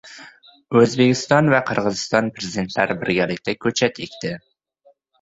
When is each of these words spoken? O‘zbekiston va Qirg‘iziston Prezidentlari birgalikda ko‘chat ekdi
O‘zbekiston 0.79 1.51
va 1.57 1.61
Qirg‘iziston 1.69 2.33
Prezidentlari 2.39 2.99
birgalikda 3.05 3.59
ko‘chat 3.63 4.07
ekdi 4.11 4.37